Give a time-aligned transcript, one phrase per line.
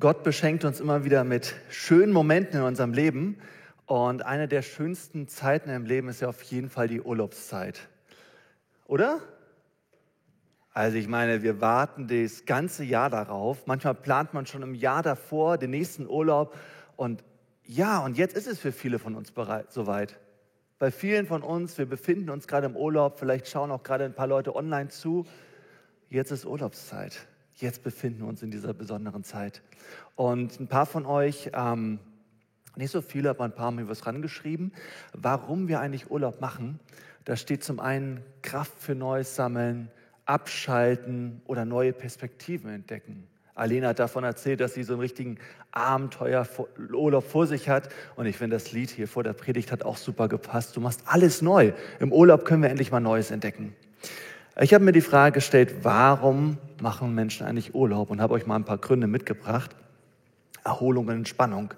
[0.00, 3.36] Gott beschenkt uns immer wieder mit schönen Momenten in unserem Leben.
[3.84, 7.86] Und eine der schönsten Zeiten im Leben ist ja auf jeden Fall die Urlaubszeit.
[8.86, 9.20] Oder?
[10.72, 13.66] Also ich meine, wir warten das ganze Jahr darauf.
[13.66, 16.56] Manchmal plant man schon im Jahr davor den nächsten Urlaub.
[16.96, 17.22] Und
[17.64, 20.18] ja, und jetzt ist es für viele von uns bereit, soweit.
[20.78, 24.14] Bei vielen von uns, wir befinden uns gerade im Urlaub, vielleicht schauen auch gerade ein
[24.14, 25.26] paar Leute online zu.
[26.08, 27.26] Jetzt ist Urlaubszeit
[27.60, 29.62] jetzt befinden wir uns in dieser besonderen Zeit.
[30.16, 31.98] Und ein paar von euch, ähm,
[32.76, 34.72] nicht so viele, aber ein paar haben mir was rangeschrieben,
[35.12, 36.78] warum wir eigentlich Urlaub machen.
[37.24, 39.90] Da steht zum einen Kraft für Neues sammeln,
[40.24, 43.26] abschalten oder neue Perspektiven entdecken.
[43.54, 45.38] Alena hat davon erzählt, dass sie so einen richtigen
[45.72, 47.90] Abenteuerurlaub vor sich hat.
[48.16, 50.76] Und ich finde, das Lied hier vor der Predigt hat auch super gepasst.
[50.76, 51.72] Du machst alles neu.
[51.98, 53.74] Im Urlaub können wir endlich mal Neues entdecken.
[54.58, 58.56] Ich habe mir die Frage gestellt, warum machen Menschen eigentlich Urlaub und habe euch mal
[58.56, 59.70] ein paar Gründe mitgebracht.
[60.64, 61.72] Erholung und Entspannung.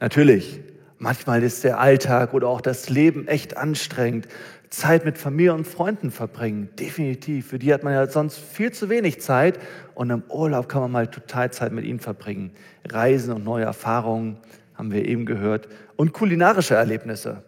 [0.00, 0.60] Natürlich,
[0.98, 4.28] manchmal ist der Alltag oder auch das Leben echt anstrengend.
[4.70, 7.48] Zeit mit Familie und Freunden verbringen, definitiv.
[7.48, 9.58] Für die hat man ja sonst viel zu wenig Zeit
[9.94, 12.50] und im Urlaub kann man mal total Zeit mit ihnen verbringen.
[12.86, 14.36] Reisen und neue Erfahrungen
[14.74, 17.42] haben wir eben gehört und kulinarische Erlebnisse,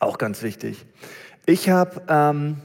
[0.00, 0.84] auch ganz wichtig.
[1.46, 2.56] Ich habe ähm,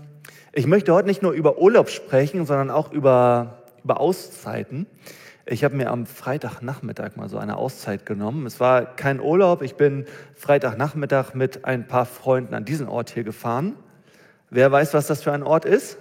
[0.53, 4.85] ich möchte heute nicht nur über Urlaub sprechen, sondern auch über, über Auszeiten.
[5.45, 8.45] Ich habe mir am Freitagnachmittag mal so eine Auszeit genommen.
[8.45, 9.61] Es war kein Urlaub.
[9.61, 13.75] Ich bin Freitagnachmittag mit ein paar Freunden an diesen Ort hier gefahren.
[14.49, 15.97] Wer weiß, was das für ein Ort ist?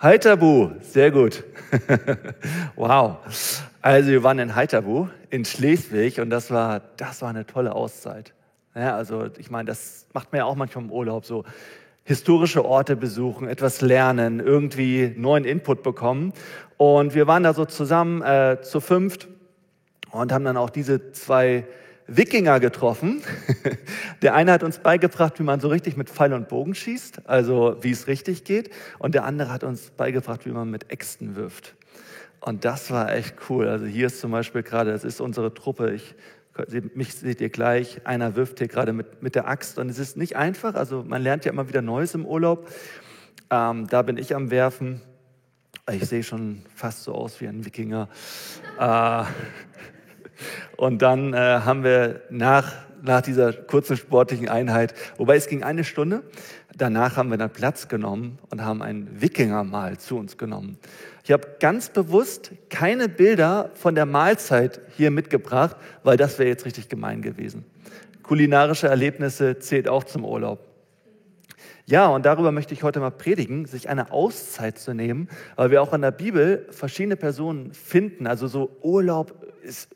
[0.00, 1.44] Heiterbu, sehr gut.
[2.74, 3.18] wow.
[3.80, 8.34] Also wir waren in Heiterbu in Schleswig und das war, das war eine tolle Auszeit.
[8.74, 11.44] Ja, also ich meine, das macht man ja auch manchmal im Urlaub so
[12.04, 16.32] historische Orte besuchen, etwas lernen, irgendwie neuen Input bekommen.
[16.76, 19.28] Und wir waren da so zusammen äh, zu fünft
[20.10, 21.64] und haben dann auch diese zwei
[22.06, 23.22] Wikinger getroffen.
[24.22, 27.76] Der eine hat uns beigebracht, wie man so richtig mit Pfeil und Bogen schießt, also
[27.80, 28.70] wie es richtig geht.
[28.98, 31.76] Und der andere hat uns beigebracht, wie man mit Äxten wirft.
[32.40, 33.68] Und das war echt cool.
[33.68, 35.92] Also hier ist zum Beispiel gerade, das ist unsere Truppe.
[35.92, 36.16] Ich
[36.94, 40.16] mich seht ihr gleich, einer wirft hier gerade mit, mit der Axt und es ist
[40.16, 42.68] nicht einfach, also man lernt ja immer wieder Neues im Urlaub.
[43.50, 45.00] Ähm, da bin ich am Werfen.
[45.90, 48.08] Ich sehe schon fast so aus wie ein Wikinger.
[48.78, 49.24] Äh,
[50.76, 55.84] und dann äh, haben wir nach, nach dieser kurzen sportlichen Einheit, wobei es ging eine
[55.84, 56.22] Stunde,
[56.76, 60.78] danach haben wir dann Platz genommen und haben ein Wikingermahl zu uns genommen.
[61.24, 66.64] Ich habe ganz bewusst keine Bilder von der Mahlzeit hier mitgebracht, weil das wäre jetzt
[66.64, 67.64] richtig gemein gewesen.
[68.22, 70.72] Kulinarische Erlebnisse zählt auch zum Urlaub.
[71.86, 75.82] Ja, und darüber möchte ich heute mal predigen, sich eine Auszeit zu nehmen, weil wir
[75.82, 78.26] auch in der Bibel verschiedene Personen finden.
[78.28, 79.88] Also so Urlaub ist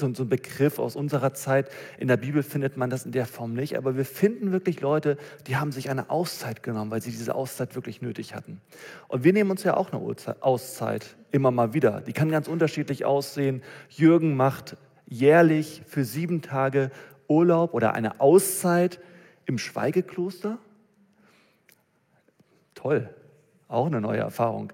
[0.00, 1.70] so, ein Begriff aus unserer Zeit.
[1.98, 5.16] In der Bibel findet man das in der Form nicht, aber wir finden wirklich Leute,
[5.46, 8.60] die haben sich eine Auszeit genommen, weil sie diese Auszeit wirklich nötig hatten.
[9.08, 10.02] Und wir nehmen uns ja auch eine
[10.40, 12.00] Auszeit immer mal wieder.
[12.00, 13.62] Die kann ganz unterschiedlich aussehen.
[13.88, 14.76] Jürgen macht
[15.06, 16.90] jährlich für sieben Tage
[17.28, 19.00] Urlaub oder eine Auszeit
[19.46, 20.58] im Schweigekloster.
[22.74, 23.10] Toll,
[23.68, 24.72] auch eine neue Erfahrung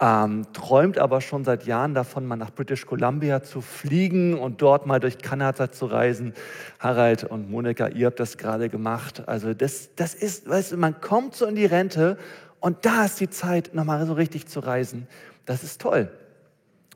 [0.00, 4.86] ähm, träumt aber schon seit Jahren davon, mal nach British Columbia zu fliegen und dort
[4.86, 6.32] mal durch Kanada zu reisen.
[6.78, 9.22] Harald und Monika, ihr habt das gerade gemacht.
[9.26, 12.16] Also das, das ist, weißt du, man kommt so in die Rente
[12.60, 15.06] und da ist die Zeit, nochmal so richtig zu reisen.
[15.44, 16.10] Das ist toll.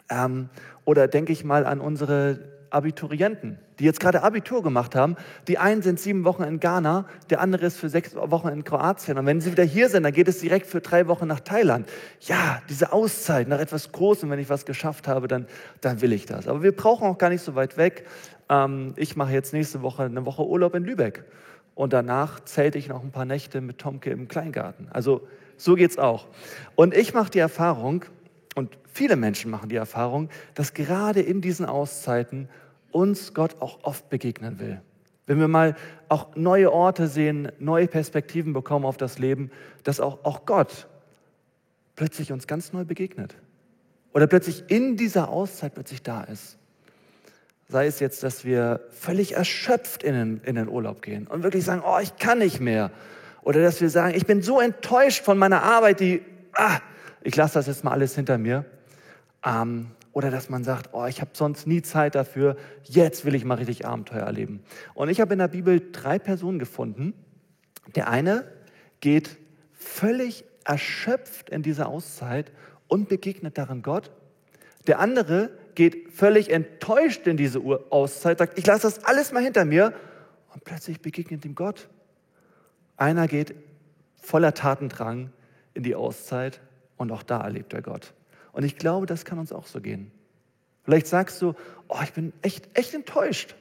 [0.09, 0.49] Ähm,
[0.87, 2.39] oder denke ich mal an unsere
[2.75, 5.17] Abiturienten, die jetzt gerade Abitur gemacht haben.
[5.49, 9.17] Die einen sind sieben Wochen in Ghana, der andere ist für sechs Wochen in Kroatien.
[9.19, 11.89] Und wenn sie wieder hier sind, dann geht es direkt für drei Wochen nach Thailand.
[12.21, 15.47] Ja, diese Auszeit nach etwas Großem, wenn ich was geschafft habe, dann,
[15.81, 16.49] dann will ich das.
[16.49, 18.07] Aber wir brauchen auch gar nicht so weit weg.
[18.49, 21.25] Ähm, ich mache jetzt nächste Woche eine Woche Urlaub in Lübeck.
[21.75, 24.89] Und danach zelte ich noch ein paar Nächte mit Tomke im Kleingarten.
[24.91, 25.27] Also
[25.57, 26.27] so geht's auch.
[26.75, 28.05] Und ich mache die Erfahrung,
[28.55, 32.49] und viele Menschen machen die Erfahrung, dass gerade in diesen Auszeiten
[32.95, 34.81] uns Gott auch oft begegnen will.
[35.27, 35.75] Wenn wir mal
[36.09, 39.51] auch neue Orte sehen, neue Perspektiven bekommen auf das Leben,
[39.83, 40.87] dass auch, auch Gott
[41.97, 43.35] plötzlich uns ganz neu begegnet.
[44.13, 46.59] Oder plötzlich in dieser Auszeit plötzlich da ist.
[47.69, 51.65] Sei es jetzt, dass wir völlig erschöpft in den, in den Urlaub gehen und wirklich
[51.65, 52.91] sagen, oh, ich kann nicht mehr.
[53.43, 56.79] Oder dass wir sagen, ich bin so enttäuscht von meiner Arbeit, die, ah,
[57.23, 58.67] ich lasse das jetzt mal alles hinter mir.
[59.45, 63.45] Ähm, oder dass man sagt, oh, ich habe sonst nie Zeit dafür, jetzt will ich
[63.45, 64.63] mal richtig Abenteuer erleben.
[64.95, 67.15] Und ich habe in der Bibel drei Personen gefunden.
[67.97, 68.45] Der eine
[69.01, 69.37] geht
[69.73, 72.53] völlig erschöpft in dieser Auszeit
[72.87, 74.13] und begegnet darin Gott.
[74.87, 77.61] Der andere geht völlig enttäuscht in diese
[77.91, 79.93] Auszeit, sagt, ich lasse das alles mal hinter mir
[80.53, 81.89] und plötzlich begegnet ihm Gott.
[82.97, 83.55] Einer geht
[84.17, 85.33] voller Tatendrang
[85.75, 86.61] in die Auszeit
[86.97, 88.15] und auch da erlebt er Gott.
[88.55, 90.11] Und ich glaube, das kann uns auch so gehen.
[90.85, 91.55] Vielleicht sagst du,
[91.89, 93.55] oh, ich bin echt, echt enttäuscht.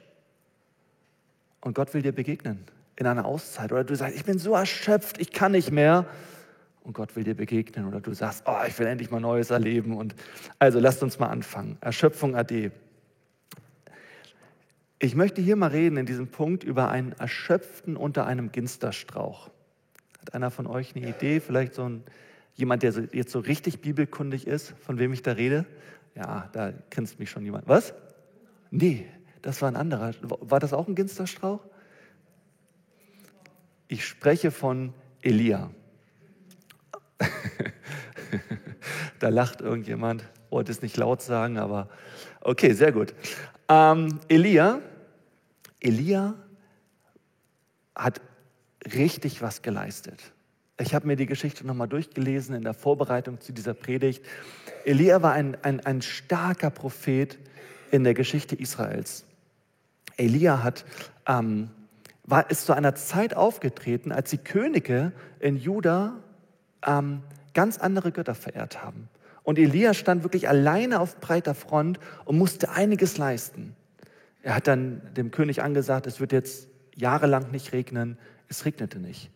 [1.60, 2.64] Und Gott will dir begegnen
[2.96, 3.72] in einer Auszeit.
[3.72, 6.06] Oder du sagst, ich bin so erschöpft, ich kann nicht mehr.
[6.82, 7.86] Und Gott will dir begegnen.
[7.86, 9.96] Oder du sagst, oh, ich will endlich mal Neues erleben.
[9.96, 10.14] Und
[10.58, 11.76] also lasst uns mal anfangen.
[11.80, 12.70] Erschöpfung AD.
[15.00, 19.50] Ich möchte hier mal reden in diesem Punkt über einen Erschöpften unter einem Ginsterstrauch.
[20.20, 21.40] Hat einer von euch eine Idee?
[21.40, 22.04] Vielleicht so ein,
[22.54, 25.66] jemand, der jetzt so richtig bibelkundig ist, von wem ich da rede?
[26.14, 27.66] Ja, da grinst mich schon jemand.
[27.66, 27.94] Was?
[28.70, 29.06] Nee,
[29.42, 30.12] das war ein anderer.
[30.22, 31.60] War das auch ein Ginsterstrauch?
[33.88, 35.70] Ich spreche von Elia.
[39.18, 41.88] da lacht irgendjemand, wollte es nicht laut sagen, aber
[42.40, 43.14] okay, sehr gut.
[43.68, 44.80] Ähm, Elia,
[45.80, 46.34] Elia
[47.94, 48.20] hat
[48.94, 50.33] richtig was geleistet.
[50.78, 54.24] Ich habe mir die Geschichte nochmal durchgelesen in der Vorbereitung zu dieser Predigt.
[54.84, 57.38] Elia war ein, ein, ein starker Prophet
[57.92, 59.24] in der Geschichte Israels.
[60.16, 60.84] Elia hat,
[61.28, 61.70] ähm,
[62.24, 66.16] war, ist zu einer Zeit aufgetreten, als die Könige in Juda
[66.84, 67.22] ähm,
[67.54, 69.08] ganz andere Götter verehrt haben.
[69.44, 73.76] Und Elia stand wirklich alleine auf breiter Front und musste einiges leisten.
[74.42, 76.66] Er hat dann dem König angesagt, es wird jetzt
[76.96, 78.18] jahrelang nicht regnen.
[78.48, 79.30] Es regnete nicht.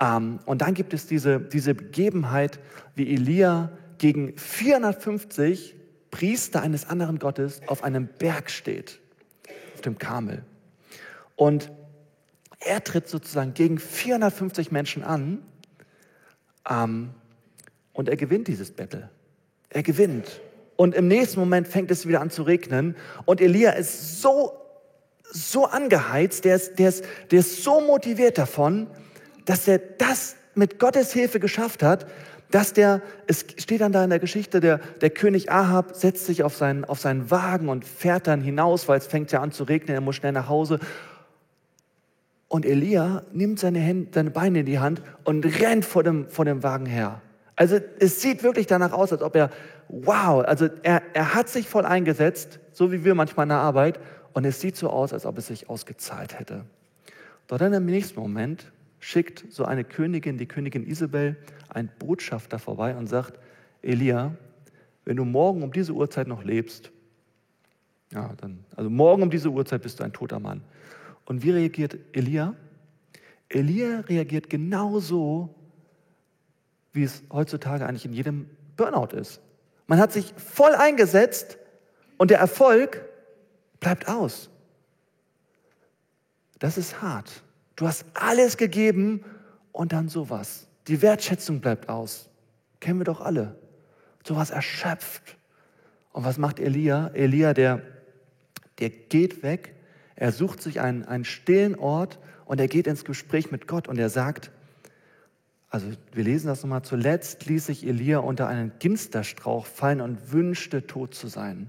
[0.00, 2.58] Ähm, und dann gibt es diese, diese Begebenheit,
[2.94, 5.76] wie Elia gegen 450
[6.10, 9.00] Priester eines anderen Gottes auf einem Berg steht,
[9.74, 10.44] auf dem Karmel.
[11.36, 11.70] Und
[12.60, 15.42] er tritt sozusagen gegen 450 Menschen an
[16.68, 17.10] ähm,
[17.92, 19.10] und er gewinnt dieses Battle.
[19.70, 20.40] Er gewinnt.
[20.76, 22.96] Und im nächsten Moment fängt es wieder an zu regnen.
[23.24, 24.52] Und Elia ist so,
[25.22, 28.88] so angeheizt, der ist, der, ist, der ist so motiviert davon,
[29.44, 32.06] dass er das mit Gottes Hilfe geschafft hat,
[32.50, 36.44] dass der, es steht dann da in der Geschichte, der, der König Ahab setzt sich
[36.44, 39.64] auf seinen, auf seinen Wagen und fährt dann hinaus, weil es fängt ja an zu
[39.64, 40.78] regnen, er muss schnell nach Hause.
[42.46, 46.44] Und Elia nimmt seine, Hände, seine Beine in die Hand und rennt vor dem, vor
[46.44, 47.20] dem Wagen her.
[47.56, 49.50] Also es sieht wirklich danach aus, als ob er,
[49.88, 53.98] wow, also er, er hat sich voll eingesetzt, so wie wir manchmal in der Arbeit,
[54.32, 56.64] und es sieht so aus, als ob es sich ausgezahlt hätte.
[57.46, 58.72] Doch dann im nächsten Moment
[59.04, 61.36] schickt so eine Königin, die Königin Isabel,
[61.68, 63.38] einen Botschafter vorbei und sagt,
[63.82, 64.34] Elia,
[65.04, 66.90] wenn du morgen um diese Uhrzeit noch lebst,
[68.14, 70.62] ja, dann, also morgen um diese Uhrzeit bist du ein toter Mann.
[71.26, 72.54] Und wie reagiert Elia?
[73.50, 75.54] Elia reagiert genauso,
[76.94, 79.42] wie es heutzutage eigentlich in jedem Burnout ist.
[79.86, 81.58] Man hat sich voll eingesetzt
[82.16, 83.04] und der Erfolg
[83.80, 84.48] bleibt aus.
[86.58, 87.42] Das ist hart.
[87.76, 89.24] Du hast alles gegeben
[89.72, 90.68] und dann sowas.
[90.86, 92.28] Die Wertschätzung bleibt aus.
[92.80, 93.56] Kennen wir doch alle.
[94.26, 95.36] Sowas erschöpft.
[96.12, 97.08] Und was macht Elia?
[97.08, 97.82] Elia, der,
[98.78, 99.74] der geht weg,
[100.16, 103.98] er sucht sich einen, einen stillen Ort und er geht ins Gespräch mit Gott und
[103.98, 104.50] er sagt,
[105.70, 110.86] also wir lesen das nochmal, zuletzt ließ sich Elia unter einen Ginsterstrauch fallen und wünschte,
[110.86, 111.68] tot zu sein.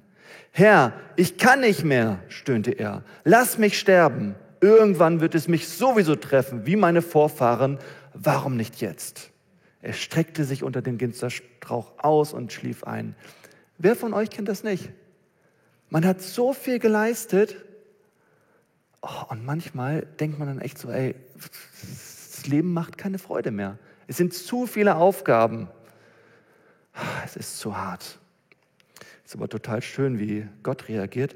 [0.52, 4.36] Herr, ich kann nicht mehr, stöhnte er, lass mich sterben.
[4.66, 7.78] Irgendwann wird es mich sowieso treffen, wie meine Vorfahren.
[8.16, 9.30] Warum nicht jetzt?
[9.84, 13.16] Er streckte sich unter dem Ginsterstrauch aus und schlief ein.
[13.78, 14.90] Wer von euch kennt das nicht?
[15.92, 17.58] Man hat so viel geleistet
[19.04, 23.78] oh, und manchmal denkt man dann echt so, ey, das Leben macht keine Freude mehr.
[24.08, 25.68] Es sind zu viele Aufgaben.
[27.24, 28.18] Es ist zu hart.
[29.24, 31.36] Es ist aber total schön, wie Gott reagiert.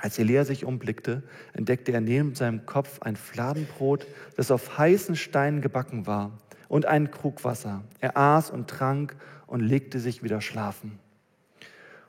[0.00, 5.60] Als Elia sich umblickte, entdeckte er neben seinem Kopf ein Fladenbrot, das auf heißen Steinen
[5.60, 6.32] gebacken war,
[6.68, 7.82] und einen Krug Wasser.
[8.00, 9.16] Er aß und trank
[9.46, 10.98] und legte sich wieder schlafen.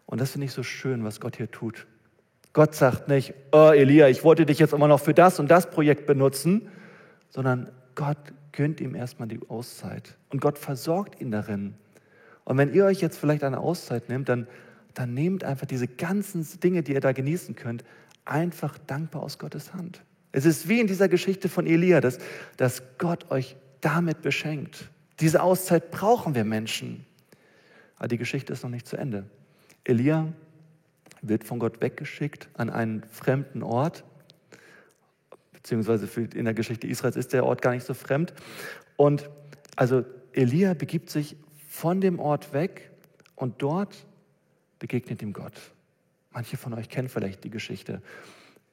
[0.05, 1.87] Und das finde ich so schön, was Gott hier tut.
[2.53, 5.69] Gott sagt nicht, oh Elia, ich wollte dich jetzt immer noch für das und das
[5.69, 6.69] Projekt benutzen,
[7.29, 8.17] sondern Gott
[8.51, 10.15] gönnt ihm erstmal die Auszeit.
[10.29, 11.75] Und Gott versorgt ihn darin.
[12.43, 14.47] Und wenn ihr euch jetzt vielleicht eine Auszeit nehmt, dann,
[14.93, 17.83] dann nehmt einfach diese ganzen Dinge, die ihr da genießen könnt,
[18.25, 20.03] einfach dankbar aus Gottes Hand.
[20.31, 22.19] Es ist wie in dieser Geschichte von Elia, dass,
[22.57, 24.89] dass Gott euch damit beschenkt.
[25.19, 27.05] Diese Auszeit brauchen wir Menschen.
[27.97, 29.25] Aber die Geschichte ist noch nicht zu Ende.
[29.83, 30.31] Elia
[31.21, 34.03] wird von Gott weggeschickt an einen fremden Ort
[35.61, 38.33] beziehungsweise in der Geschichte Israels ist der Ort gar nicht so fremd.
[38.97, 39.29] Und
[39.75, 41.35] also Elia begibt sich
[41.67, 42.91] von dem Ort weg
[43.35, 44.05] und dort
[44.81, 45.53] begegnet ihm Gott.
[46.31, 48.01] Manche von euch kennen vielleicht die Geschichte.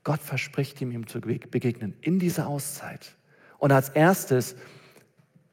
[0.04, 3.14] Gott verspricht ihm, ihm zu begegnen in dieser Auszeit.
[3.58, 4.56] Und als erstes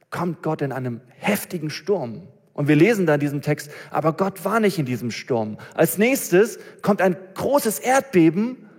[0.10, 2.30] kommt Gott in einem heftigen Sturm.
[2.54, 5.58] Und wir lesen da in diesem Text, aber Gott war nicht in diesem Sturm.
[5.74, 8.70] Als nächstes kommt ein großes Erdbeben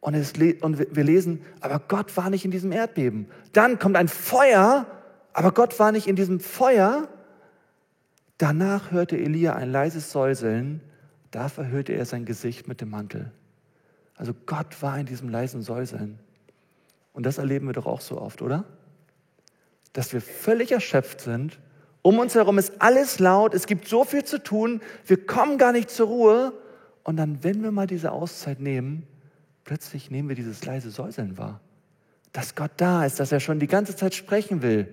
[0.00, 0.32] und, es,
[0.62, 3.26] und wir lesen, aber Gott war nicht in diesem Erdbeben.
[3.52, 4.86] Dann kommt ein Feuer,
[5.34, 7.06] aber Gott war nicht in diesem Feuer.
[8.38, 10.80] Danach hörte Elia ein leises Säuseln,
[11.30, 13.30] da verhüllte er sein Gesicht mit dem Mantel.
[14.16, 16.18] Also Gott war in diesem leisen Säuseln.
[17.12, 18.64] Und das erleben wir doch auch so oft, oder?
[19.92, 21.58] Dass wir völlig erschöpft sind.
[22.02, 25.72] Um uns herum ist alles laut, es gibt so viel zu tun, wir kommen gar
[25.72, 26.52] nicht zur Ruhe.
[27.02, 29.06] Und dann, wenn wir mal diese Auszeit nehmen,
[29.64, 31.60] plötzlich nehmen wir dieses leise Säuseln wahr.
[32.32, 34.88] Dass Gott da ist, dass er schon die ganze Zeit sprechen will.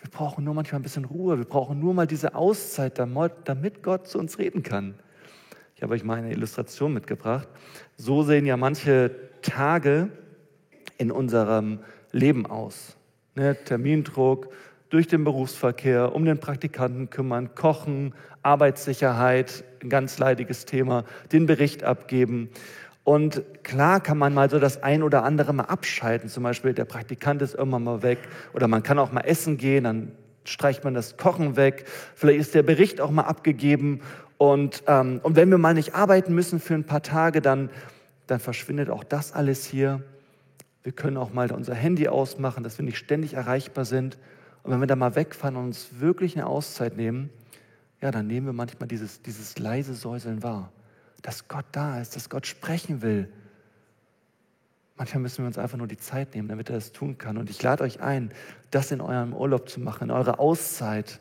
[0.00, 4.06] Wir brauchen nur manchmal ein bisschen Ruhe, wir brauchen nur mal diese Auszeit, damit Gott
[4.06, 4.94] zu uns reden kann.
[5.74, 7.48] Ich habe euch mal eine Illustration mitgebracht.
[7.96, 9.10] So sehen ja manche
[9.42, 10.10] Tage
[10.98, 11.80] in unserem
[12.12, 12.96] Leben aus.
[13.34, 14.48] Ne, Termindruck,
[14.90, 21.84] durch den Berufsverkehr, um den Praktikanten kümmern, kochen, Arbeitssicherheit, ein ganz leidiges Thema, den Bericht
[21.84, 22.48] abgeben.
[23.08, 26.28] Und klar kann man mal so das ein oder andere mal abschalten.
[26.28, 28.18] Zum Beispiel der Praktikant ist irgendwann mal weg
[28.52, 30.12] oder man kann auch mal essen gehen, dann
[30.44, 31.86] streicht man das Kochen weg.
[32.14, 34.02] Vielleicht ist der Bericht auch mal abgegeben
[34.36, 37.70] und, ähm, und wenn wir mal nicht arbeiten müssen für ein paar Tage, dann,
[38.26, 40.02] dann verschwindet auch das alles hier.
[40.82, 44.18] Wir können auch mal unser Handy ausmachen, dass wir nicht ständig erreichbar sind.
[44.64, 47.30] Und wenn wir da mal wegfahren und uns wirklich eine Auszeit nehmen,
[48.02, 50.70] ja, dann nehmen wir manchmal dieses, dieses leise Säuseln wahr,
[51.22, 53.28] dass Gott da ist, dass Gott sprechen will.
[54.96, 57.36] Manchmal müssen wir uns einfach nur die Zeit nehmen, damit er das tun kann.
[57.38, 58.32] Und ich lade euch ein,
[58.70, 61.20] das in eurem Urlaub zu machen, in eurer Auszeit.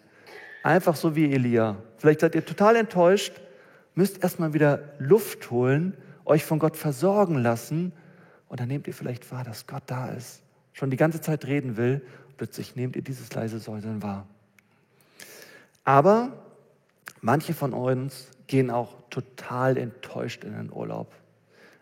[0.64, 1.78] Einfach so wie Elia.
[1.98, 3.34] Vielleicht seid ihr total enttäuscht,
[3.94, 7.94] müsst erstmal wieder Luft holen, euch von Gott versorgen lassen
[8.48, 10.42] und dann nehmt ihr vielleicht wahr, dass Gott da ist,
[10.74, 12.06] schon die ganze Zeit reden will.
[12.38, 14.28] Plötzlich nehmt ihr dieses leise Säuseln wahr.
[15.84, 16.47] Aber
[17.22, 21.14] manche von uns gehen auch total enttäuscht in den Urlaub.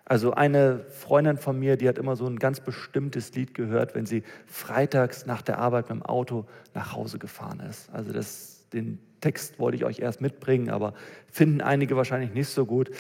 [0.06, 4.06] Also eine Freundin von mir, die hat immer so ein ganz bestimmtes Lied gehört, wenn
[4.06, 7.90] sie freitags nach der Arbeit mit dem Auto nach Hause gefahren ist.
[7.92, 10.94] Also das den Text wollte ich euch erst mitbringen, aber
[11.32, 12.92] finden einige wahrscheinlich nicht so gut.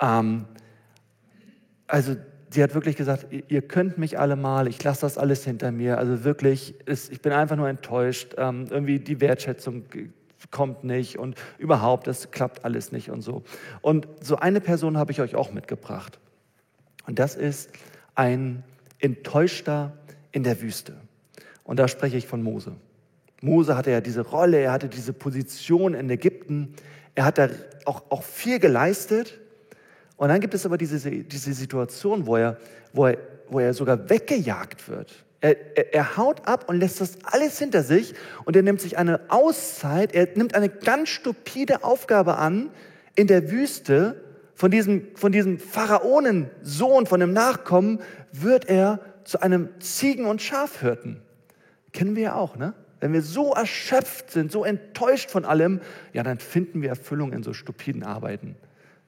[0.00, 0.44] Ähm,
[1.86, 2.16] also
[2.50, 5.98] sie hat wirklich gesagt, ihr könnt mich alle mal, ich lasse das alles hinter mir.
[5.98, 8.34] Also wirklich, ich bin einfach nur enttäuscht.
[8.36, 9.84] Ähm, irgendwie die Wertschätzung
[10.50, 13.42] kommt nicht und überhaupt, das klappt alles nicht und so.
[13.80, 16.18] Und so eine Person habe ich euch auch mitgebracht.
[17.06, 17.70] Und das ist
[18.14, 18.62] ein
[18.98, 19.96] Enttäuschter
[20.30, 20.96] in der Wüste.
[21.64, 22.74] Und da spreche ich von Mose.
[23.40, 26.74] Mose hatte ja diese Rolle, er hatte diese Position in Ägypten,
[27.14, 27.48] er hat da
[27.84, 29.40] auch, auch viel geleistet.
[30.16, 32.56] Und dann gibt es aber diese, diese Situation, wo er,
[32.92, 33.18] wo, er,
[33.48, 35.24] wo er sogar weggejagt wird.
[35.42, 38.96] Er, er, er haut ab und lässt das alles hinter sich und er nimmt sich
[38.96, 42.70] eine Auszeit, er nimmt eine ganz stupide Aufgabe an
[43.16, 44.24] in der Wüste.
[44.54, 51.20] Von diesem, von diesem Pharaonensohn, von dem Nachkommen, wird er zu einem Ziegen- und Schafhirten.
[51.92, 52.74] Kennen wir ja auch, ne?
[53.00, 55.80] Wenn wir so erschöpft sind, so enttäuscht von allem,
[56.12, 58.54] ja, dann finden wir Erfüllung in so stupiden Arbeiten.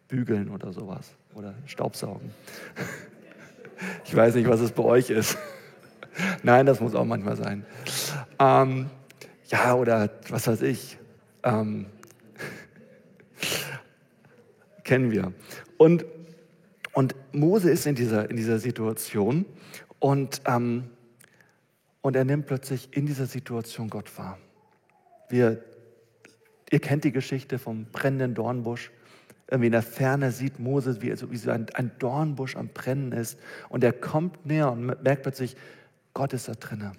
[0.08, 1.12] Bügeln oder sowas.
[1.34, 2.30] Oder Staubsaugen.
[4.04, 5.36] Ich weiß nicht, was es bei euch ist.
[6.42, 7.64] Nein, das muss auch manchmal sein.
[8.38, 8.90] Ähm,
[9.48, 10.98] ja, oder was weiß ich.
[11.42, 11.86] Ähm,
[14.84, 15.32] kennen wir.
[15.76, 16.04] Und,
[16.92, 19.44] und Mose ist in dieser, in dieser Situation
[19.98, 20.84] und ähm,
[22.04, 24.36] und er nimmt plötzlich in dieser Situation Gott wahr.
[25.30, 25.64] Wir,
[26.70, 28.90] ihr kennt die Geschichte vom brennenden Dornbusch.
[29.50, 33.12] Irgendwie in der Ferne sieht Moses, wie, also wie so ein, ein Dornbusch am Brennen
[33.12, 33.40] ist.
[33.70, 35.56] Und er kommt näher und merkt plötzlich,
[36.14, 36.96] Gott ist da drinnen.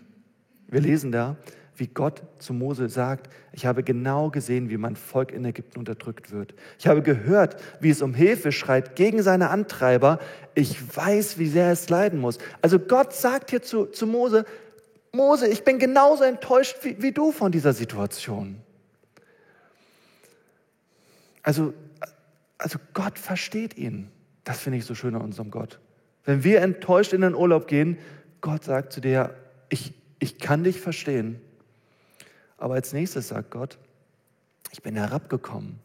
[0.67, 1.37] Wir lesen da,
[1.77, 6.31] wie Gott zu Mose sagt, ich habe genau gesehen, wie mein Volk in Ägypten unterdrückt
[6.31, 6.53] wird.
[6.79, 10.19] Ich habe gehört, wie es um Hilfe schreit gegen seine Antreiber.
[10.53, 12.37] Ich weiß, wie sehr es leiden muss.
[12.61, 14.45] Also Gott sagt hier zu, zu Mose,
[15.11, 18.61] Mose, ich bin genauso enttäuscht wie, wie du von dieser Situation.
[21.41, 21.73] Also,
[22.57, 24.09] also Gott versteht ihn.
[24.43, 25.79] Das finde ich so schön an unserem Gott.
[26.23, 27.97] Wenn wir enttäuscht in den Urlaub gehen,
[28.45, 29.33] Gott sagt zu dir,
[29.69, 31.41] ich, ich kann dich verstehen.
[32.59, 33.79] Aber als nächstes sagt Gott,
[34.71, 35.79] ich bin herabgekommen,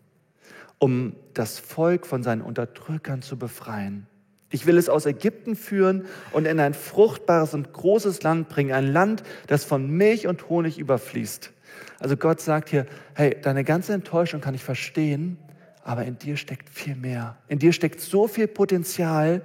[0.78, 4.06] um das Volk von seinen Unterdrückern zu befreien.
[4.50, 8.92] Ich will es aus Ägypten führen und in ein fruchtbares und großes Land bringen, ein
[8.92, 11.50] Land, das von Milch und Honig überfließt.
[11.98, 15.38] Also Gott sagt hier, hey, deine ganze Enttäuschung kann ich verstehen,
[15.82, 17.38] aber in dir steckt viel mehr.
[17.48, 19.40] In dir steckt so viel Potenzial.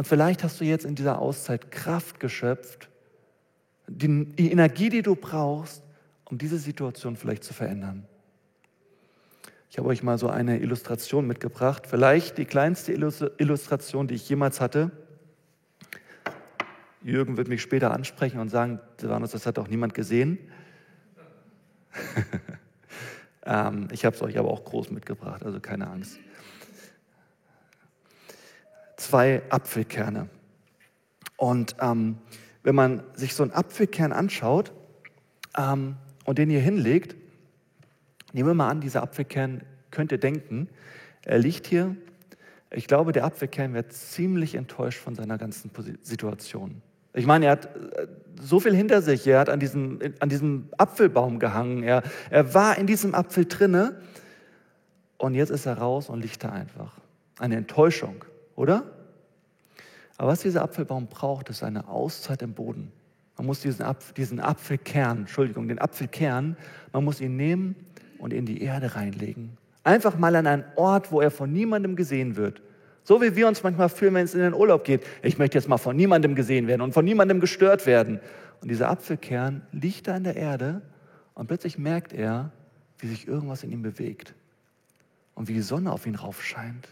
[0.00, 2.88] Und vielleicht hast du jetzt in dieser Auszeit Kraft geschöpft,
[3.86, 5.82] die, Energie, die du brauchst,
[6.24, 8.06] um diese Situation vielleicht zu verändern.
[9.68, 14.62] Ich habe euch mal so eine Illustration mitgebracht, vielleicht die kleinste Illustration, die ich jemals
[14.62, 14.90] hatte.
[17.02, 20.38] Jürgen wird mich später ansprechen und sagen, das hat auch niemand gesehen.
[23.44, 26.18] ähm, ich habe es euch aber auch groß mitgebracht, also keine Angst.
[29.00, 30.28] Zwei Apfelkerne.
[31.38, 32.18] Und ähm,
[32.62, 34.72] wenn man sich so einen Apfelkern anschaut
[35.56, 37.16] ähm, und den hier hinlegt,
[38.34, 40.68] nehmen wir mal an, dieser Apfelkern könnte denken,
[41.22, 41.96] er liegt hier.
[42.70, 45.70] Ich glaube, der Apfelkern wird ziemlich enttäuscht von seiner ganzen
[46.02, 46.82] Situation.
[47.14, 48.06] Ich meine, er hat äh,
[48.38, 49.26] so viel hinter sich.
[49.26, 51.84] Er hat an diesem, an diesem Apfelbaum gehangen.
[51.84, 53.98] Er, er war in diesem Apfel drinne.
[55.16, 57.00] Und jetzt ist er raus und liegt da einfach.
[57.38, 58.26] Eine Enttäuschung,
[58.60, 58.84] oder?
[60.18, 62.92] Aber was dieser Apfelbaum braucht, ist eine Auszeit im Boden.
[63.38, 66.58] Man muss diesen, Apf diesen Apfelkern, Entschuldigung, den Apfelkern,
[66.92, 67.74] man muss ihn nehmen
[68.18, 69.56] und in die Erde reinlegen.
[69.82, 72.60] Einfach mal an einen Ort, wo er von niemandem gesehen wird.
[73.02, 75.06] So wie wir uns manchmal fühlen, wenn es in den Urlaub geht.
[75.22, 78.20] Ich möchte jetzt mal von niemandem gesehen werden und von niemandem gestört werden.
[78.60, 80.82] Und dieser Apfelkern liegt da in der Erde
[81.32, 82.52] und plötzlich merkt er,
[82.98, 84.34] wie sich irgendwas in ihm bewegt
[85.34, 86.88] und wie die Sonne auf ihn raufscheint.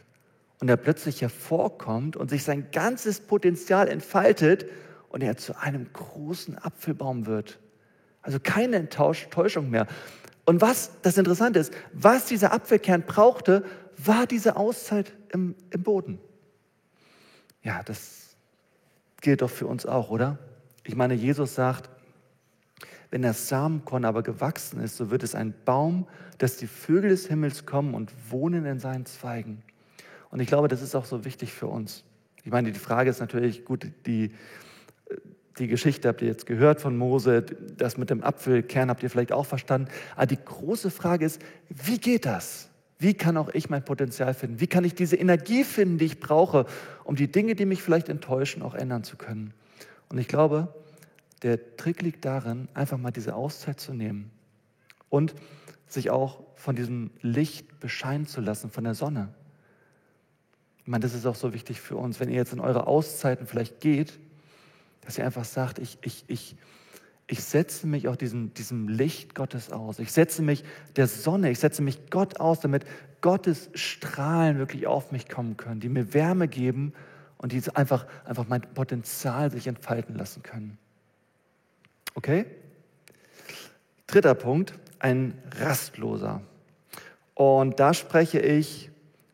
[0.61, 4.67] Und er plötzlich hervorkommt und sich sein ganzes Potenzial entfaltet
[5.09, 7.59] und er zu einem großen Apfelbaum wird.
[8.23, 9.87] Also keine Enttäuschung mehr.
[10.45, 13.65] Und was das Interessante ist, was dieser Apfelkern brauchte,
[13.97, 16.19] war diese Auszeit im, im Boden.
[17.63, 18.37] Ja, das
[19.21, 20.39] gilt doch für uns auch, oder?
[20.85, 21.91] Ich meine, Jesus sagt,
[23.11, 26.07] wenn das Samenkorn aber gewachsen ist, so wird es ein Baum,
[26.39, 29.63] dass die Vögel des Himmels kommen und wohnen in seinen Zweigen.
[30.31, 32.05] Und ich glaube, das ist auch so wichtig für uns.
[32.45, 34.31] Ich meine, die Frage ist natürlich, gut, die,
[35.59, 39.33] die Geschichte habt ihr jetzt gehört von Mose, das mit dem Apfelkern habt ihr vielleicht
[39.33, 39.89] auch verstanden.
[40.17, 42.69] Aber die große Frage ist, wie geht das?
[42.99, 44.61] Wie kann auch ich mein Potenzial finden?
[44.61, 46.67] Wie kann ich diese Energie finden, die ich brauche,
[47.05, 49.55] um die Dinge, die mich vielleicht enttäuschen, auch ändern zu können?
[50.09, 50.75] Und ich glaube,
[51.43, 54.31] der Trick liegt darin, einfach mal diese Auszeit zu nehmen
[55.09, 55.35] und
[55.87, 59.29] sich auch von diesem Licht bescheinen zu lassen, von der Sonne.
[60.89, 62.19] Ich meine, das ist auch so wichtig für uns.
[62.19, 64.19] Wenn ihr jetzt in eure Auszeiten vielleicht geht,
[65.03, 66.57] dass ihr einfach sagt, ich, ich, ich,
[67.27, 69.99] ich setze mich auch diesem, diesem Licht Gottes aus.
[69.99, 70.65] Ich setze mich
[70.97, 72.87] der Sonne, ich setze mich Gott aus, damit
[73.21, 76.95] Gottes Strahlen wirklich auf mich kommen können, die mir Wärme geben
[77.37, 80.79] und die einfach, einfach mein Potenzial sich entfalten lassen können.
[82.15, 82.47] Okay?
[84.07, 86.41] Dritter Punkt, ein Rastloser.
[87.35, 88.89] Und da spreche ich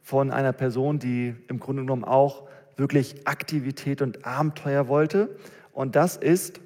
[0.04, 5.34] von einer Person, die im Grunde genommen auch wirklich Aktivität und Abenteuer wollte.
[5.72, 6.60] Und das ist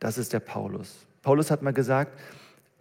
[0.00, 1.06] das ist der Paulus.
[1.22, 2.18] Paulus hat mal gesagt,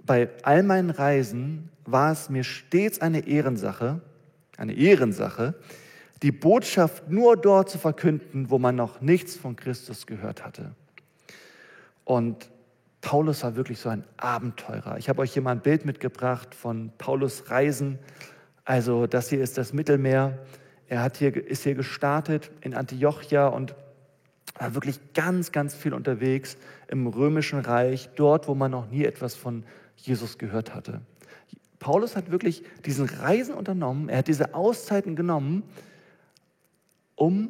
[0.06, 4.02] bei all meinen Reisen war es mir stets eine Ehrensache,
[4.58, 5.56] eine Ehrensache,
[6.23, 10.71] die Botschaft nur dort zu verkünden, wo man noch nichts von Christus gehört hatte.
[12.06, 12.50] Und
[13.02, 14.97] Paulus war wirklich so ein Abenteurer.
[14.97, 18.00] Ich habe euch hier mal ein Bild mitgebracht von Paulus Reisen.
[18.67, 20.38] Also das hier ist das Mittelmeer.
[20.89, 23.73] Er hat hier, ist hier gestartet in Antiochia und
[24.60, 26.58] war wirklich ganz, ganz viel unterwegs
[26.89, 29.63] im römischen Reich, dort, wo man noch nie etwas von
[29.95, 30.99] Jesus gehört hatte.
[31.80, 35.63] Paulus hat wirklich diesen Reisen unternommen, er hat diese Auszeiten genommen,
[37.15, 37.47] um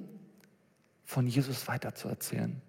[1.04, 2.62] von Jesus weiterzuerzählen.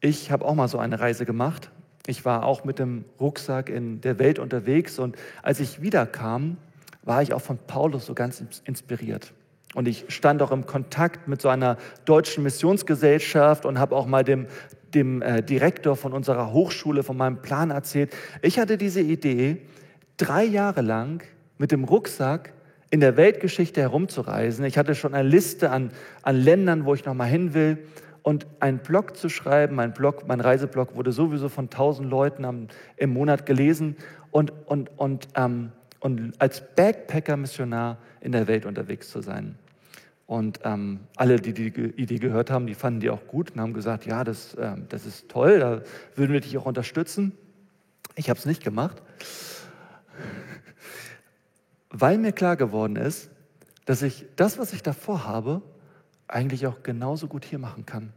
[0.00, 1.72] Ich habe auch mal so eine Reise gemacht.
[2.06, 6.56] Ich war auch mit dem Rucksack in der Welt unterwegs und als ich wiederkam,
[7.04, 9.32] war ich auch von Paulus so ganz inspiriert.
[9.74, 14.22] Und ich stand auch im Kontakt mit so einer deutschen Missionsgesellschaft und habe auch mal
[14.22, 14.46] dem,
[14.94, 18.14] dem äh, Direktor von unserer Hochschule von meinem Plan erzählt.
[18.40, 19.62] Ich hatte diese Idee,
[20.16, 21.24] drei Jahre lang
[21.58, 22.52] mit dem Rucksack
[22.90, 24.64] in der Weltgeschichte herumzureisen.
[24.64, 25.90] Ich hatte schon eine Liste an,
[26.22, 27.78] an Ländern, wo ich noch mal hin will.
[28.22, 32.68] Und einen Blog zu schreiben, mein, Blog, mein Reiseblog wurde sowieso von tausend Leuten am,
[32.96, 33.96] im Monat gelesen.
[34.30, 35.72] Und, und, und, ähm,
[36.04, 39.56] und als Backpacker-Missionar in der Welt unterwegs zu sein.
[40.26, 43.72] Und ähm, alle, die die Idee gehört haben, die fanden die auch gut und haben
[43.72, 45.80] gesagt, ja, das, ähm, das ist toll, da
[46.14, 47.32] würden wir dich auch unterstützen.
[48.16, 49.00] Ich habe es nicht gemacht,
[51.88, 53.30] weil mir klar geworden ist,
[53.86, 55.62] dass ich das, was ich davor habe,
[56.28, 58.12] eigentlich auch genauso gut hier machen kann.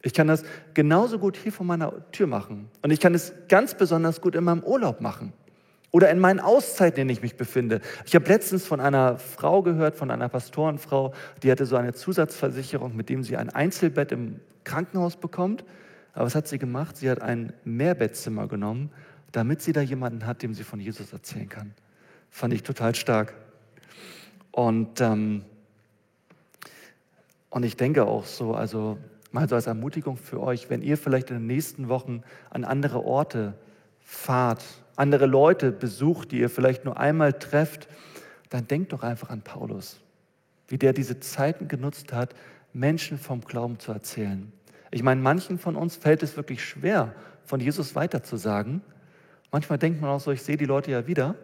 [0.00, 2.70] Ich kann das genauso gut hier vor meiner Tür machen.
[2.80, 5.34] Und ich kann es ganz besonders gut in meinem Urlaub machen.
[5.92, 7.80] Oder in meinen Auszeiten, in denen ich mich befinde.
[8.06, 12.94] Ich habe letztens von einer Frau gehört, von einer Pastorenfrau, die hatte so eine Zusatzversicherung,
[12.94, 15.64] mit dem sie ein Einzelbett im Krankenhaus bekommt.
[16.12, 16.96] Aber was hat sie gemacht?
[16.96, 18.90] Sie hat ein Mehrbettzimmer genommen,
[19.32, 21.74] damit sie da jemanden hat, dem sie von Jesus erzählen kann.
[22.30, 23.34] Fand ich total stark.
[24.52, 25.44] Und, ähm,
[27.50, 28.98] und ich denke auch so, also
[29.32, 33.04] mal so als Ermutigung für euch, wenn ihr vielleicht in den nächsten Wochen an andere
[33.04, 33.54] Orte
[34.00, 34.64] fahrt,
[34.96, 37.88] andere Leute besucht, die ihr vielleicht nur einmal trefft,
[38.48, 40.00] dann denkt doch einfach an Paulus,
[40.68, 42.34] wie der diese Zeiten genutzt hat,
[42.72, 44.52] Menschen vom Glauben zu erzählen.
[44.90, 48.82] Ich meine, manchen von uns fällt es wirklich schwer, von Jesus weiterzusagen.
[49.52, 51.36] Manchmal denkt man auch so, ich sehe die Leute ja wieder.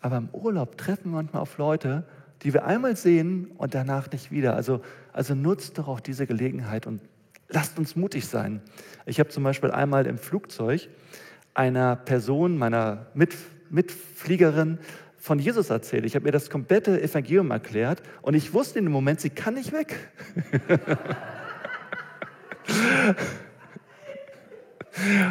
[0.00, 2.04] Aber im Urlaub treffen wir manchmal auf Leute,
[2.42, 4.54] die wir einmal sehen und danach nicht wieder.
[4.54, 4.80] Also,
[5.12, 7.00] also nutzt doch auch diese Gelegenheit und
[7.48, 8.60] lasst uns mutig sein.
[9.06, 10.88] Ich habe zum Beispiel einmal im Flugzeug
[11.58, 13.34] einer Person, meiner Mit
[13.68, 14.78] Mitfliegerin,
[15.18, 16.06] von Jesus erzählt.
[16.06, 19.54] Ich habe ihr das komplette Evangelium erklärt und ich wusste in dem Moment, sie kann
[19.54, 19.96] nicht weg.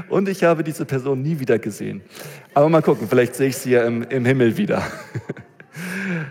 [0.08, 2.02] Und ich habe diese Person nie wieder gesehen.
[2.54, 4.82] Aber mal gucken, vielleicht sehe ich sie ja im, im Himmel wieder.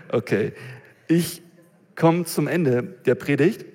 [0.09, 0.53] Okay,
[1.07, 1.41] ich
[1.95, 3.65] komme zum Ende der Predigt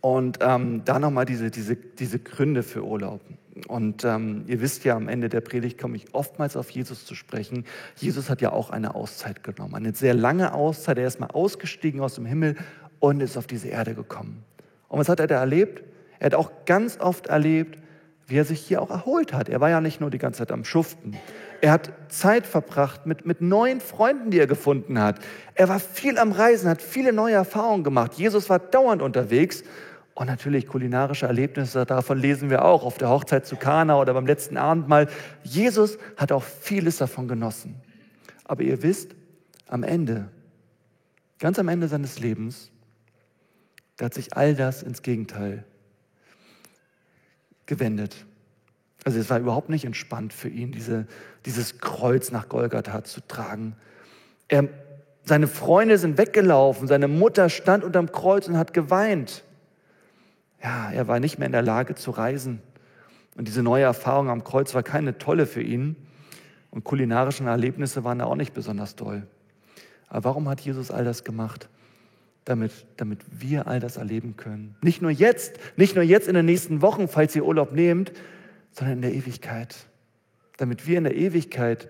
[0.00, 3.20] und ähm, da nochmal diese, diese, diese Gründe für Urlaub.
[3.68, 7.14] Und ähm, ihr wisst ja, am Ende der Predigt komme ich oftmals auf Jesus zu
[7.14, 7.64] sprechen.
[7.96, 10.98] Jesus hat ja auch eine Auszeit genommen, eine sehr lange Auszeit.
[10.98, 12.56] Er ist mal ausgestiegen aus dem Himmel
[13.00, 14.44] und ist auf diese Erde gekommen.
[14.88, 15.82] Und was hat er da erlebt?
[16.18, 17.78] Er hat auch ganz oft erlebt,
[18.26, 19.48] wie er sich hier auch erholt hat.
[19.48, 21.16] Er war ja nicht nur die ganze Zeit am Schuften.
[21.60, 25.18] Er hat Zeit verbracht mit, mit neuen Freunden, die er gefunden hat.
[25.54, 28.14] Er war viel am Reisen, hat viele neue Erfahrungen gemacht.
[28.14, 29.62] Jesus war dauernd unterwegs.
[30.14, 34.26] Und natürlich kulinarische Erlebnisse, davon lesen wir auch auf der Hochzeit zu Kana oder beim
[34.26, 35.08] letzten Abendmahl.
[35.42, 37.74] Jesus hat auch vieles davon genossen.
[38.44, 39.14] Aber ihr wisst,
[39.68, 40.28] am Ende,
[41.38, 42.70] ganz am Ende seines Lebens,
[43.98, 45.64] da hat sich all das ins Gegenteil
[47.66, 48.24] gewendet.
[49.06, 51.06] Also es war überhaupt nicht entspannt für ihn, diese,
[51.44, 53.76] dieses Kreuz nach Golgatha zu tragen.
[54.48, 54.68] Er,
[55.22, 59.44] seine Freunde sind weggelaufen, seine Mutter stand unterm Kreuz und hat geweint.
[60.60, 62.60] Ja, er war nicht mehr in der Lage zu reisen.
[63.36, 65.94] Und diese neue Erfahrung am Kreuz war keine tolle für ihn.
[66.72, 69.24] Und kulinarischen Erlebnisse waren da auch nicht besonders toll.
[70.08, 71.68] Aber warum hat Jesus all das gemacht?
[72.44, 74.76] damit, damit wir all das erleben können.
[74.80, 78.12] Nicht nur jetzt, nicht nur jetzt in den nächsten Wochen, falls ihr Urlaub nehmt,
[78.76, 79.74] sondern in der Ewigkeit.
[80.58, 81.88] Damit wir in der Ewigkeit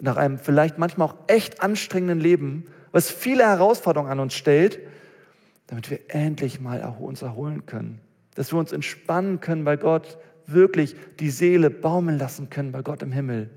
[0.00, 4.78] nach einem vielleicht manchmal auch echt anstrengenden Leben, was viele Herausforderungen an uns stellt,
[5.66, 8.00] damit wir endlich mal uns erholen können.
[8.34, 13.02] Dass wir uns entspannen können bei Gott, wirklich die Seele baumeln lassen können bei Gott
[13.02, 13.50] im Himmel.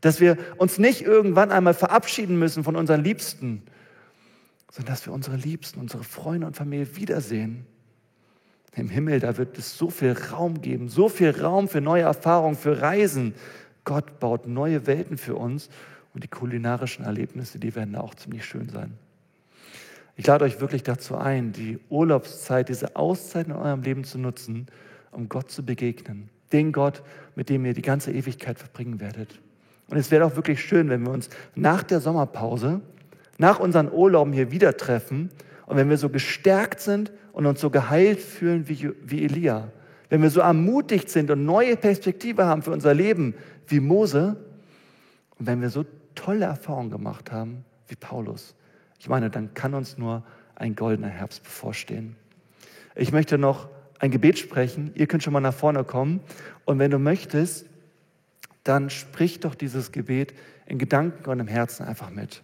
[0.00, 3.62] Dass wir uns nicht irgendwann einmal verabschieden müssen von unseren Liebsten,
[4.70, 7.66] sondern dass wir unsere Liebsten, unsere Freunde und Familie wiedersehen.
[8.74, 12.56] Im Himmel, da wird es so viel Raum geben, so viel Raum für neue Erfahrungen,
[12.56, 13.34] für Reisen.
[13.84, 15.68] Gott baut neue Welten für uns
[16.14, 18.94] und die kulinarischen Erlebnisse, die werden auch ziemlich schön sein.
[20.16, 24.66] Ich lade euch wirklich dazu ein, die Urlaubszeit, diese Auszeit in eurem Leben zu nutzen,
[25.10, 26.28] um Gott zu begegnen.
[26.52, 27.02] Den Gott,
[27.34, 29.40] mit dem ihr die ganze Ewigkeit verbringen werdet.
[29.88, 32.80] Und es wäre auch wirklich schön, wenn wir uns nach der Sommerpause
[33.38, 35.30] nach unseren Urlauben hier wieder treffen
[35.66, 39.70] und wenn wir so gestärkt sind und uns so geheilt fühlen wie, wie Elia,
[40.08, 43.34] wenn wir so ermutigt sind und neue Perspektive haben für unser Leben
[43.66, 44.36] wie Mose
[45.38, 48.54] und wenn wir so tolle Erfahrungen gemacht haben wie Paulus,
[48.98, 50.22] ich meine, dann kann uns nur
[50.54, 52.14] ein goldener Herbst bevorstehen.
[52.94, 54.92] Ich möchte noch ein Gebet sprechen.
[54.94, 56.20] Ihr könnt schon mal nach vorne kommen.
[56.64, 57.66] Und wenn du möchtest,
[58.64, 60.34] dann sprich doch dieses Gebet
[60.66, 62.42] in Gedanken und im Herzen einfach mit.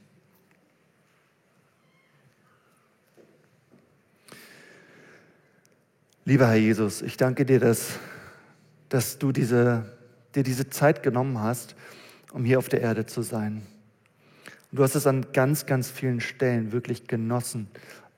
[6.28, 7.98] Lieber Herr Jesus, ich danke dir, dass,
[8.90, 9.86] dass du diese,
[10.34, 11.74] dir diese Zeit genommen hast,
[12.34, 13.62] um hier auf der Erde zu sein.
[14.70, 17.68] Und du hast es an ganz, ganz vielen Stellen wirklich genossen,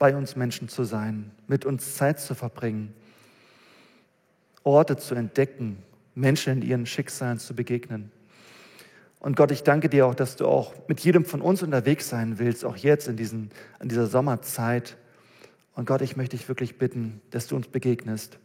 [0.01, 2.93] bei uns Menschen zu sein, mit uns Zeit zu verbringen,
[4.65, 5.81] Orte zu entdecken,
[6.17, 8.11] Menschen in ihren Schicksalen zu begegnen.
[9.21, 12.41] Und Gott, ich danke dir auch, dass du auch mit jedem von uns unterwegs sein
[12.41, 14.97] willst, auch jetzt in, diesen, in dieser Sommerzeit
[15.75, 18.39] und Gott, ich möchte dich wirklich bitten, dass du uns begegnest.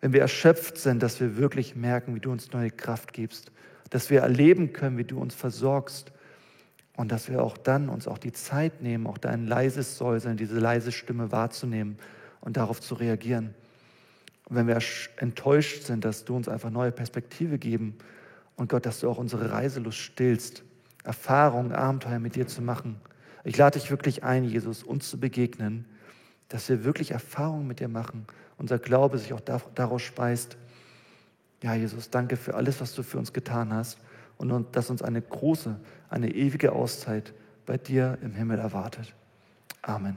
[0.00, 3.50] Wenn wir erschöpft sind, dass wir wirklich merken, wie du uns neue Kraft gibst,
[3.90, 6.12] dass wir erleben können, wie du uns versorgst
[6.96, 10.58] und dass wir auch dann uns auch die Zeit nehmen, auch dein leises Säuseln, diese
[10.58, 11.98] leise Stimme wahrzunehmen
[12.40, 13.54] und darauf zu reagieren.
[14.48, 14.78] Und wenn wir
[15.16, 17.96] enttäuscht sind, dass du uns einfach neue Perspektive geben
[18.56, 20.64] und Gott, dass du auch unsere Reiselust stillst
[21.04, 23.00] Erfahrungen, Abenteuer mit dir zu machen.
[23.44, 25.86] Ich lade dich wirklich ein, Jesus, uns zu begegnen,
[26.48, 30.56] dass wir wirklich Erfahrungen mit dir machen, unser Glaube sich auch daraus speist.
[31.62, 33.98] Ja, Jesus, danke für alles, was du für uns getan hast
[34.36, 37.34] und dass uns eine große, eine ewige Auszeit
[37.66, 39.14] bei dir im Himmel erwartet.
[39.82, 40.16] Amen.